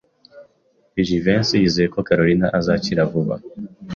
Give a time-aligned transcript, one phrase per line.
[1.05, 3.35] Jivency yizeye ko Kalorina azakira vuba.